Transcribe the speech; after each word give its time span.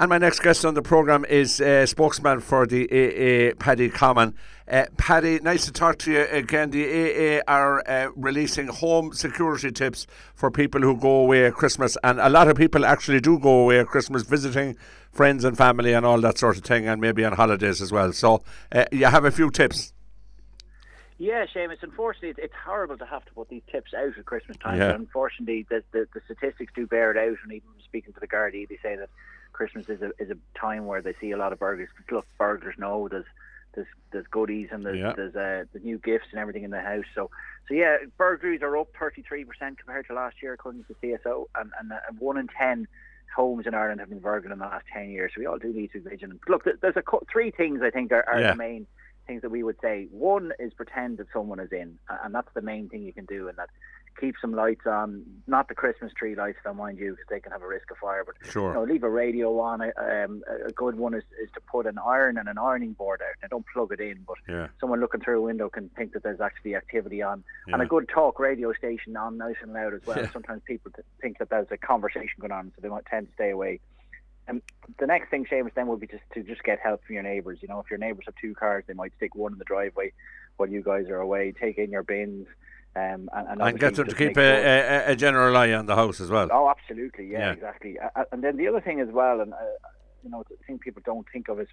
And 0.00 0.08
my 0.08 0.16
next 0.16 0.40
guest 0.40 0.64
on 0.64 0.72
the 0.72 0.80
programme 0.80 1.26
is 1.26 1.60
uh, 1.60 1.84
spokesman 1.84 2.40
for 2.40 2.66
the 2.66 2.84
AA, 2.86 3.54
Paddy 3.62 3.90
Comyn. 3.90 4.32
Uh, 4.66 4.86
Paddy, 4.96 5.40
nice 5.40 5.66
to 5.66 5.72
talk 5.72 5.98
to 5.98 6.10
you 6.10 6.26
again. 6.30 6.70
The 6.70 6.86
AA 6.86 7.42
are 7.46 7.86
uh, 7.86 8.08
releasing 8.16 8.68
home 8.68 9.12
security 9.12 9.70
tips 9.70 10.06
for 10.34 10.50
people 10.50 10.80
who 10.80 10.96
go 10.96 11.16
away 11.16 11.44
at 11.44 11.52
Christmas, 11.52 11.98
and 12.02 12.18
a 12.18 12.30
lot 12.30 12.48
of 12.48 12.56
people 12.56 12.86
actually 12.86 13.20
do 13.20 13.38
go 13.38 13.64
away 13.64 13.78
at 13.78 13.88
Christmas 13.88 14.22
visiting 14.22 14.74
friends 15.12 15.44
and 15.44 15.54
family 15.54 15.92
and 15.92 16.06
all 16.06 16.18
that 16.22 16.38
sort 16.38 16.56
of 16.56 16.64
thing, 16.64 16.88
and 16.88 16.98
maybe 16.98 17.22
on 17.22 17.34
holidays 17.34 17.82
as 17.82 17.92
well. 17.92 18.14
So 18.14 18.42
uh, 18.72 18.86
you 18.90 19.04
have 19.04 19.26
a 19.26 19.30
few 19.30 19.50
tips. 19.50 19.92
Yeah, 21.18 21.44
Seamus. 21.54 21.82
Unfortunately, 21.82 22.30
it's, 22.30 22.38
it's 22.38 22.54
horrible 22.64 22.96
to 22.96 23.04
have 23.04 23.26
to 23.26 23.32
put 23.32 23.50
these 23.50 23.60
tips 23.70 23.92
out 23.92 24.16
at 24.16 24.24
Christmas 24.24 24.56
time. 24.56 24.78
Yeah. 24.78 24.92
But 24.92 25.00
unfortunately, 25.00 25.66
the, 25.68 25.84
the 25.92 26.08
the 26.14 26.22
statistics 26.24 26.72
do 26.74 26.86
bear 26.86 27.10
it 27.10 27.18
out. 27.18 27.36
And 27.42 27.52
even 27.52 27.68
speaking 27.84 28.14
to 28.14 28.20
the 28.20 28.26
Gardaí, 28.26 28.66
they 28.66 28.78
say 28.82 28.96
that 28.96 29.10
Christmas 29.52 29.86
is 29.88 30.00
a 30.02 30.10
is 30.18 30.30
a 30.30 30.58
time 30.58 30.86
where 30.86 31.02
they 31.02 31.14
see 31.20 31.30
a 31.32 31.36
lot 31.36 31.52
of 31.52 31.58
burglars. 31.58 31.88
Look, 32.10 32.26
burglars 32.38 32.74
know 32.78 33.08
there's 33.08 33.24
there's 33.74 33.86
there's 34.12 34.26
goodies 34.30 34.68
and 34.72 34.84
there's 34.84 34.98
Yeah. 34.98 35.12
there's 35.16 35.36
uh, 35.36 35.64
the 35.72 35.78
new 35.80 35.98
gifts 35.98 36.26
and 36.32 36.40
everything 36.40 36.64
in 36.64 36.70
the 36.70 36.80
house. 36.80 37.04
So 37.14 37.30
so 37.68 37.74
yeah, 37.74 37.96
burglaries 38.18 38.62
are 38.62 38.76
up 38.76 38.88
33 38.98 39.44
percent 39.44 39.78
compared 39.78 40.06
to 40.08 40.14
last 40.14 40.36
year, 40.42 40.52
according 40.54 40.84
to 40.84 40.94
the 41.00 41.08
CSO, 41.08 41.44
and 41.54 41.70
and 41.78 41.92
uh, 41.92 41.96
one 42.18 42.36
in 42.38 42.48
ten 42.48 42.86
homes 43.36 43.66
in 43.66 43.74
Ireland 43.74 44.00
have 44.00 44.08
been 44.08 44.18
burgled 44.18 44.52
in 44.52 44.58
the 44.58 44.64
last 44.64 44.84
10 44.92 45.08
years. 45.10 45.30
So 45.32 45.40
we 45.40 45.46
all 45.46 45.56
do 45.56 45.72
need 45.72 45.92
to 45.92 46.00
be 46.00 46.10
vigilant. 46.10 46.40
Look, 46.48 46.64
there's 46.64 46.96
a 46.96 47.02
three 47.32 47.52
things 47.52 47.80
I 47.80 47.90
think 47.90 48.10
are, 48.10 48.28
are 48.28 48.40
Yeah. 48.40 48.50
the 48.50 48.56
main 48.58 48.88
things 49.28 49.42
that 49.42 49.50
we 49.52 49.62
would 49.62 49.76
say. 49.80 50.08
One 50.10 50.50
is 50.58 50.72
pretend 50.74 51.18
that 51.18 51.28
someone 51.32 51.60
is 51.60 51.70
in, 51.70 51.96
and 52.24 52.34
that's 52.34 52.52
the 52.54 52.60
main 52.60 52.88
thing 52.88 53.02
you 53.04 53.12
can 53.12 53.26
do, 53.26 53.46
and 53.46 53.56
that 53.56 53.68
keep 54.18 54.34
some 54.40 54.52
lights 54.52 54.86
on, 54.86 55.24
not 55.46 55.68
the 55.68 55.74
Christmas 55.74 56.12
tree 56.12 56.34
lights, 56.34 56.58
don't 56.64 56.76
mind 56.76 56.98
you, 56.98 57.12
because 57.12 57.26
they 57.30 57.40
can 57.40 57.52
have 57.52 57.62
a 57.62 57.66
risk 57.66 57.90
of 57.90 57.96
fire, 57.98 58.24
but 58.24 58.34
Sure. 58.50 58.68
you 58.68 58.74
know, 58.74 58.84
leave 58.84 59.02
a 59.02 59.10
radio 59.10 59.58
on. 59.60 59.80
Um, 59.82 60.42
a 60.66 60.72
good 60.72 60.96
one 60.96 61.14
is, 61.14 61.24
is 61.42 61.50
to 61.54 61.60
put 61.60 61.86
an 61.86 61.98
iron 61.98 62.36
and 62.38 62.48
an 62.48 62.58
ironing 62.58 62.92
board 62.92 63.20
out. 63.22 63.34
Now, 63.42 63.48
don't 63.48 63.66
plug 63.72 63.92
it 63.92 64.00
in, 64.00 64.24
but 64.26 64.36
Yeah. 64.48 64.68
someone 64.80 65.00
looking 65.00 65.20
through 65.20 65.38
a 65.38 65.42
window 65.42 65.68
can 65.68 65.88
think 65.90 66.12
that 66.12 66.22
there's 66.22 66.40
actually 66.40 66.74
activity 66.74 67.22
on. 67.22 67.44
And 67.66 67.80
a 67.82 67.86
good 67.86 68.08
talk 68.08 68.38
radio 68.38 68.72
station 68.72 69.16
on 69.16 69.38
nice 69.38 69.56
and 69.62 69.72
loud 69.72 69.94
as 69.94 70.04
well. 70.06 70.18
Yeah. 70.18 70.30
Sometimes 70.30 70.62
people 70.66 70.92
think 71.20 71.38
that 71.38 71.50
there's 71.50 71.70
a 71.70 71.76
conversation 71.76 72.34
going 72.40 72.52
on, 72.52 72.72
so 72.74 72.80
they 72.82 72.88
might 72.88 73.06
tend 73.06 73.28
to 73.28 73.32
stay 73.34 73.50
away. 73.50 73.80
And 74.48 74.62
the 74.98 75.06
next 75.06 75.30
thing, 75.30 75.44
Seamus, 75.46 75.74
then 75.74 75.86
would 75.86 76.00
be 76.00 76.08
just 76.08 76.24
to 76.34 76.42
just 76.42 76.64
get 76.64 76.80
help 76.80 77.04
from 77.04 77.14
your 77.14 77.22
neighbours. 77.22 77.60
You 77.62 77.68
know, 77.68 77.78
if 77.78 77.88
your 77.88 77.98
neighbours 77.98 78.24
have 78.26 78.34
two 78.40 78.54
cars, 78.54 78.82
they 78.86 78.94
might 78.94 79.12
stick 79.16 79.34
one 79.36 79.52
in 79.52 79.58
the 79.58 79.64
driveway 79.64 80.12
while 80.56 80.68
you 80.68 80.82
guys 80.82 81.08
are 81.08 81.20
away. 81.20 81.52
Take 81.52 81.78
in 81.78 81.90
your 81.90 82.02
bins. 82.02 82.48
Um, 82.96 83.30
and, 83.32 83.48
and, 83.48 83.62
And 83.62 83.78
get 83.78 83.94
them 83.94 84.08
to 84.08 84.14
keep 84.16 84.36
a, 84.36 84.40
a, 84.40 85.12
a 85.12 85.16
general 85.16 85.56
eye 85.56 85.72
on 85.72 85.86
the 85.86 85.94
house 85.94 86.20
as 86.20 86.28
well. 86.28 86.48
Oh, 86.50 86.68
absolutely. 86.68 87.28
Yeah, 87.28 87.38
Yeah. 87.38 87.52
exactly. 87.52 87.96
And 88.32 88.42
then 88.42 88.56
the 88.56 88.66
other 88.66 88.80
thing 88.80 89.00
as 89.00 89.08
well, 89.10 89.40
and 89.40 89.52
uh, 89.52 89.56
you 90.24 90.30
know, 90.30 90.42
the 90.50 90.56
thing 90.66 90.78
people 90.78 91.00
don't 91.04 91.26
think 91.32 91.48
of 91.48 91.60
is 91.60 91.68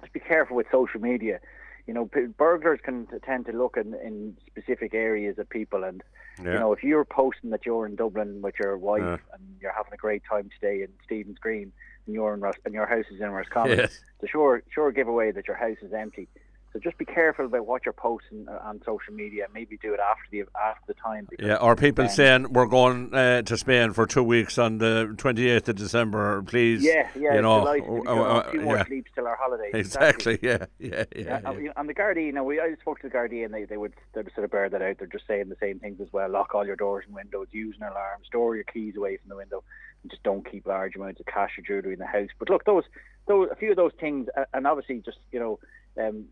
just 0.00 0.12
be 0.14 0.20
careful 0.20 0.56
with 0.56 0.66
social 0.72 1.00
media. 1.00 1.40
You 1.86 1.92
know, 1.94 2.06
p- 2.06 2.24
burglars 2.26 2.80
can 2.82 3.06
t- 3.06 3.16
tend 3.24 3.46
to 3.46 3.52
look 3.52 3.76
in, 3.76 3.94
in 4.02 4.36
specific 4.46 4.94
areas 4.94 5.38
of 5.38 5.48
people, 5.48 5.84
and 5.84 6.02
Yeah. 6.42 6.54
you 6.54 6.58
know, 6.58 6.72
if 6.72 6.82
you're 6.82 7.04
posting 7.04 7.50
that 7.50 7.66
you're 7.66 7.84
in 7.86 7.94
Dublin 7.94 8.40
with 8.40 8.54
your 8.58 8.78
wife 8.78 9.02
Yeah. 9.02 9.18
and 9.34 9.42
you're 9.60 9.72
having 9.76 9.92
a 9.92 9.96
great 9.98 10.22
time 10.28 10.48
today 10.58 10.82
in 10.82 10.88
Stephen's 11.04 11.38
Green, 11.38 11.70
and 12.06 12.14
you're 12.14 12.32
in 12.32 12.40
Ros- 12.40 12.58
and 12.64 12.72
your 12.72 12.86
house 12.86 13.04
is 13.10 13.20
in 13.20 13.30
Roscommon, 13.30 13.76
Yes. 13.78 14.00
the 14.22 14.26
sure 14.26 14.62
sure 14.70 14.90
giveaway 14.90 15.32
that 15.32 15.46
your 15.46 15.56
house 15.58 15.76
is 15.82 15.92
empty. 15.92 16.28
So 16.72 16.80
just 16.80 16.98
be 16.98 17.04
careful 17.04 17.46
about 17.46 17.66
what 17.66 17.86
you're 17.86 17.94
posting 17.94 18.46
uh, 18.48 18.58
on 18.62 18.82
social 18.84 19.14
media. 19.14 19.46
Maybe 19.54 19.78
do 19.78 19.94
it 19.94 20.00
after 20.00 20.24
the 20.30 20.44
after 20.60 20.82
the 20.86 20.94
time. 20.94 21.26
Yeah, 21.38 21.56
or 21.56 21.74
people 21.74 22.04
um, 22.04 22.10
saying 22.10 22.52
we're 22.52 22.66
going 22.66 23.14
uh, 23.14 23.42
to 23.42 23.56
Spain 23.56 23.92
for 23.92 24.06
two 24.06 24.22
weeks 24.22 24.58
on 24.58 24.78
the 24.78 25.14
28th 25.16 25.68
of 25.68 25.76
December, 25.76 26.42
please. 26.42 26.84
Yeah, 26.84 27.08
yeah, 27.18 27.34
you 27.34 27.42
know, 27.42 27.72
be 27.72 27.80
uh, 28.06 28.14
a 28.14 28.50
few 28.50 28.60
more 28.60 28.76
yeah. 28.76 28.84
sleeps 28.84 29.10
till 29.14 29.26
our 29.26 29.36
holiday. 29.36 29.70
Exactly, 29.72 30.38
yeah, 30.42 30.66
yeah, 30.78 31.04
yeah. 31.14 31.26
Yeah, 31.26 31.40
yeah. 31.42 31.50
and, 31.50 31.58
you 31.62 31.66
know, 31.68 31.72
and 31.76 31.88
the 31.88 31.94
Gardaí, 31.94 32.26
you 32.26 32.32
know, 32.32 32.44
we 32.44 32.60
I 32.60 32.74
spoke 32.80 33.00
to 33.00 33.08
the 33.08 33.14
Gardaí 33.14 33.44
and 33.44 33.54
they, 33.54 33.64
they 33.64 33.76
would 33.76 33.94
they 34.12 34.22
would 34.22 34.34
sort 34.34 34.44
of 34.44 34.50
bear 34.50 34.68
that 34.68 34.82
out. 34.82 34.98
They're 34.98 35.06
just 35.06 35.26
saying 35.26 35.48
the 35.48 35.56
same 35.60 35.78
things 35.78 36.00
as 36.00 36.12
well. 36.12 36.28
Lock 36.28 36.54
all 36.54 36.66
your 36.66 36.76
doors 36.76 37.04
and 37.06 37.14
windows, 37.14 37.48
use 37.50 37.76
an 37.80 37.86
alarm, 37.86 38.20
store 38.24 38.54
your 38.54 38.64
keys 38.64 38.96
away 38.96 39.16
from 39.16 39.28
the 39.28 39.36
window, 39.36 39.62
and 40.02 40.10
just 40.10 40.22
don't 40.22 40.48
keep 40.50 40.66
large 40.66 40.96
amounts 40.96 41.20
of 41.20 41.26
cash 41.26 41.58
or 41.58 41.62
jewellery 41.62 41.94
in 41.94 41.98
the 41.98 42.06
house. 42.06 42.30
But 42.38 42.50
look, 42.50 42.64
those 42.64 42.84
those 43.26 43.48
a 43.50 43.56
few 43.56 43.70
of 43.70 43.76
those 43.76 43.92
things, 43.98 44.28
and 44.52 44.66
obviously 44.66 45.02
just 45.04 45.18
you 45.32 45.40
know, 45.40 45.58
um, 46.02 46.26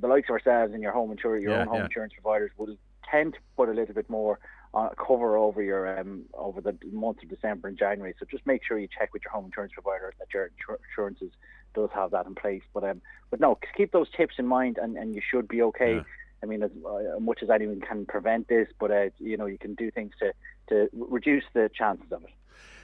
the 0.00 0.08
likes 0.08 0.28
of 0.28 0.34
ourselves 0.34 0.72
and 0.74 0.82
your 0.82 0.92
home 0.92 1.10
insurance, 1.10 1.42
your 1.42 1.52
Yeah, 1.52 1.60
own 1.60 1.68
home 1.68 1.78
yeah. 1.80 1.84
insurance 1.86 2.12
providers 2.14 2.50
will 2.56 2.76
tend 3.10 3.34
to 3.34 3.40
put 3.56 3.68
a 3.68 3.72
little 3.72 3.94
bit 3.94 4.08
more 4.08 4.38
uh, 4.74 4.88
cover 5.06 5.36
over 5.36 5.62
your 5.62 5.98
um, 5.98 6.22
over 6.34 6.60
the 6.60 6.76
months 6.90 7.22
of 7.22 7.28
December 7.28 7.68
and 7.68 7.78
January. 7.78 8.14
So 8.18 8.26
just 8.30 8.46
make 8.46 8.62
sure 8.64 8.78
you 8.78 8.88
check 8.88 9.12
with 9.12 9.22
your 9.24 9.32
home 9.32 9.46
insurance 9.46 9.72
provider 9.74 10.12
that 10.18 10.28
your 10.32 10.46
insur- 10.46 10.78
insurances 10.88 11.32
does 11.74 11.90
have 11.94 12.10
that 12.12 12.26
in 12.26 12.34
place. 12.34 12.62
But 12.72 12.84
um, 12.84 13.02
but 13.30 13.40
no, 13.40 13.58
keep 13.76 13.92
those 13.92 14.10
tips 14.16 14.36
in 14.38 14.46
mind, 14.46 14.78
and, 14.80 14.96
and 14.96 15.14
you 15.14 15.20
should 15.28 15.48
be 15.48 15.62
okay. 15.62 15.96
Yeah. 15.96 16.02
I 16.42 16.46
mean, 16.46 16.62
as 16.62 16.70
uh, 16.84 17.20
much 17.20 17.42
as 17.42 17.50
anyone 17.50 17.80
can 17.80 18.04
prevent 18.06 18.48
this, 18.48 18.68
but 18.80 18.90
uh, 18.90 19.10
you 19.18 19.36
know 19.36 19.46
you 19.46 19.58
can 19.58 19.74
do 19.74 19.90
things 19.90 20.12
to 20.20 20.32
to 20.70 20.88
reduce 20.92 21.44
the 21.54 21.70
chances 21.74 22.10
of 22.10 22.24
it. 22.24 22.30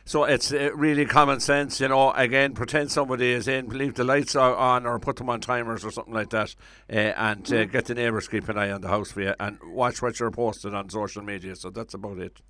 So 0.09 0.25
it's 0.25 0.55
uh, 0.55 0.71
really 0.75 1.05
common 1.05 1.39
sense, 1.39 1.83
you 1.83 1.89
know. 1.89 2.13
Again, 2.13 2.55
pretend 2.55 2.91
somebody 2.91 3.31
is 3.31 3.47
in, 3.47 3.69
leave 3.69 3.93
the 3.93 4.05
lights 4.05 4.35
on, 4.35 4.87
or 4.87 4.99
put 4.99 5.17
them 5.17 5.29
on 5.29 5.43
timers 5.43 5.85
or 5.85 5.91
something 5.91 6.15
like 6.15 6.31
that, 6.31 6.55
uh, 6.91 6.97
and 6.97 7.47
uh, 7.47 7.57
Mm. 7.67 7.71
get 7.73 7.85
the 7.85 7.95
neighbours 7.95 8.27
keep 8.27 8.49
an 8.49 8.57
eye 8.57 8.71
on 8.71 8.81
the 8.81 8.89
house 8.89 9.13
for 9.13 9.21
you, 9.21 9.35
and 9.39 9.59
watch 9.67 10.01
what 10.01 10.19
you're 10.19 10.31
posting 10.31 10.73
on 10.73 10.89
social 10.89 11.23
media. 11.23 11.55
So 11.57 11.69
that's 11.69 11.93
about 11.93 12.17
it. 12.21 12.41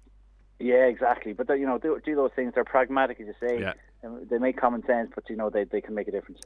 Yeah, 0.60 0.86
exactly. 0.86 1.32
But 1.32 1.48
you 1.58 1.66
know, 1.66 1.78
do, 1.78 2.00
do 2.04 2.14
those 2.14 2.30
things. 2.36 2.52
They're 2.54 2.62
pragmatic, 2.62 3.19
as 3.20 3.26
you 3.26 3.34
say. 3.41 3.60
Yeah. 3.60 3.72
They 4.00 4.38
make 4.38 4.56
common 4.56 4.86
sense, 4.86 5.10
but 5.12 5.28
you 5.28 5.34
know 5.34 5.50
they, 5.50 5.64
they 5.64 5.81
can 5.81 5.92
make 5.92 6.06
a 6.06 6.12
difference. 6.12 6.41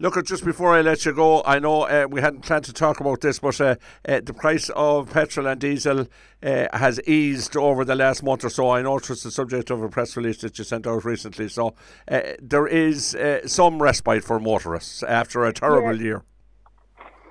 Look, 0.00 0.16
uh, 0.16 0.22
just 0.22 0.44
before 0.44 0.74
I 0.74 0.80
let 0.80 1.06
you 1.06 1.12
go, 1.12 1.40
I 1.44 1.60
know 1.60 1.82
uh, 1.82 2.06
we 2.10 2.20
hadn't 2.20 2.40
planned 2.40 2.64
to 2.64 2.72
talk 2.72 2.98
about 2.98 3.20
this, 3.20 3.38
but 3.38 3.60
uh, 3.60 3.76
uh, 4.08 4.20
the 4.24 4.34
price 4.34 4.70
of 4.70 5.12
petrol 5.12 5.46
and 5.46 5.60
diesel 5.60 6.08
uh, 6.42 6.66
has 6.72 7.00
eased 7.06 7.56
over 7.56 7.84
the 7.84 7.94
last 7.94 8.24
month 8.24 8.44
or 8.44 8.50
so. 8.50 8.70
I 8.70 8.82
know 8.82 8.96
it 8.96 9.08
was 9.08 9.22
the 9.22 9.30
subject 9.30 9.70
of 9.70 9.82
a 9.82 9.88
press 9.88 10.16
release 10.16 10.38
that 10.38 10.58
you 10.58 10.64
sent 10.64 10.84
out 10.88 11.04
recently. 11.04 11.48
So 11.48 11.76
uh, 12.08 12.20
there 12.42 12.66
is 12.66 13.14
uh, 13.14 13.46
some 13.46 13.80
respite 13.80 14.24
for 14.24 14.40
motorists 14.40 15.04
after 15.04 15.44
a 15.44 15.52
terrible 15.52 15.96
Yeah. 15.96 16.02
year. 16.02 16.24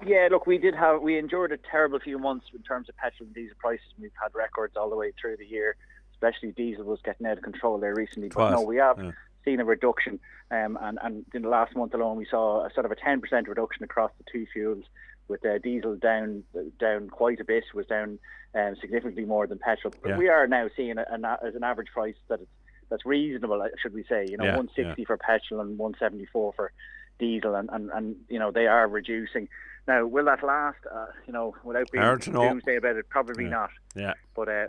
Yeah, 0.06 0.28
look, 0.31 0.46
we 0.47 0.58
did 0.58 0.75
have 0.75 1.02
we 1.02 1.18
endured 1.18 1.52
a 1.52 1.58
terrible 1.58 2.00
few 2.00 2.18
months 2.19 2.46
in 2.53 2.62
terms 2.62 2.88
of 2.88 2.96
petrol 2.96 3.25
and 3.25 3.35
diesel 3.35 3.56
prices. 3.59 3.88
We've 4.00 4.12
had 4.22 4.34
records 4.35 4.78
all 4.78 4.90
the 4.90 4.96
way 4.96 5.12
through 5.19 5.38
the 5.38 5.46
year, 5.46 5.75
especially 6.14 6.52
diesel 6.52 6.85
was 6.85 7.00
getting 7.03 7.25
out 7.25 7.38
of 7.38 7.44
control 7.44 7.78
there 7.80 7.96
recently. 7.96 8.30
But 8.30 8.52
no, 8.52 8.62
we 8.62 8.78
have 8.78 9.00
yeah. 9.00 9.12
Seen 9.46 9.60
a 9.62 9.66
reduction, 9.66 10.20
um, 10.52 10.78
and 10.82 11.00
and 11.02 11.26
in 11.34 11.44
the 11.44 11.50
last 11.50 11.76
month 11.76 11.94
alone, 11.94 12.18
we 12.18 12.26
saw 12.30 12.66
a 12.66 12.74
sort 12.74 12.86
of 12.86 12.92
a 12.92 12.96
ten 12.96 13.22
percent 13.22 13.48
reduction 13.48 13.84
across 13.84 14.12
the 14.18 14.26
two 14.30 14.46
fuels. 14.52 14.84
With 15.28 15.44
uh, 15.44 15.58
diesel 15.58 15.96
down 15.96 16.44
down 16.80 17.10
quite 17.10 17.40
a 17.40 17.44
bit, 17.46 17.64
was 17.74 17.88
down 17.88 18.20
um, 18.54 18.76
significantly 18.80 19.26
more 19.26 19.48
than 19.48 19.58
petrol. 19.58 19.94
But 20.02 20.10
Yeah. 20.10 20.18
we 20.18 20.30
are 20.30 20.46
now 20.48 20.68
seeing 20.76 20.98
a, 21.00 21.06
an, 21.10 21.26
a- 21.26 21.40
as 21.44 21.56
an 21.56 21.64
average 21.64 21.88
price 21.92 22.14
that 22.28 22.42
it's, 22.42 22.52
that's 22.92 23.06
reasonable, 23.08 23.68
should 23.82 23.96
we 23.96 24.04
say? 24.04 24.28
You 24.30 24.38
know, 24.38 24.44
Yeah, 24.44 24.56
160 24.58 25.04
for 25.06 25.18
petrol 25.18 25.62
and 25.62 25.80
174 25.80 26.54
for 26.54 26.72
diesel, 27.18 27.56
and, 27.56 27.70
and, 27.74 27.90
and 27.90 28.16
you 28.30 28.38
know 28.38 28.52
they 28.52 28.68
are 28.68 28.88
reducing. 28.88 29.48
Now, 29.88 30.06
will 30.06 30.26
that 30.26 30.44
last? 30.44 30.78
Uh, 30.92 31.08
you 31.26 31.34
know, 31.34 31.56
without 31.64 31.90
being 31.92 32.04
doomsday 32.18 32.76
about 32.76 32.96
it, 32.98 33.10
probably 33.10 33.46
Yeah. 33.46 33.50
not. 33.50 33.70
Yeah. 33.96 34.14
But 34.36 34.48
uh, 34.50 34.68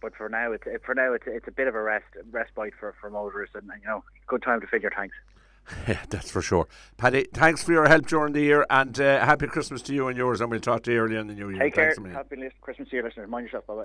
but 0.00 0.14
for 0.16 0.28
now, 0.28 0.52
it's 0.52 0.64
for 0.84 0.94
now 0.94 1.12
it's 1.12 1.24
it's 1.26 1.48
a 1.48 1.52
bit 1.52 1.68
of 1.68 1.74
a 1.74 1.82
rest 1.82 2.06
respite 2.30 2.74
for, 2.78 2.94
for 3.00 3.10
motorists, 3.10 3.54
and 3.54 3.70
you 3.80 3.86
know, 3.86 4.04
good 4.26 4.42
time 4.42 4.60
to 4.60 4.66
fill 4.66 4.80
your 4.80 4.90
tanks. 4.90 5.16
Yeah, 5.86 6.00
that's 6.08 6.30
for 6.30 6.42
sure. 6.42 6.66
Paddy, 6.96 7.28
thanks 7.32 7.62
for 7.62 7.72
your 7.72 7.86
help 7.86 8.06
during 8.06 8.32
the 8.32 8.40
year 8.40 8.66
and 8.70 8.98
uh, 8.98 9.24
happy 9.24 9.46
Christmas 9.46 9.82
to 9.82 9.94
you 9.94 10.08
and 10.08 10.16
yours. 10.16 10.40
And 10.40 10.50
we'll 10.50 10.58
talk 10.58 10.82
to 10.84 10.92
you 10.92 10.98
early 10.98 11.16
in 11.16 11.28
the 11.28 11.34
new 11.34 11.50
year. 11.50 11.60
Take. 11.60 11.76
Thanks 11.76 11.98
million. 11.98 12.16
Happy 12.16 12.36
Christmas 12.60 12.88
to 12.88 12.96
you, 12.96 13.02
listeners. 13.02 13.28
Mind 13.28 13.46
yourself. 13.46 13.66
Bye 13.66 13.74
bye. 13.74 13.84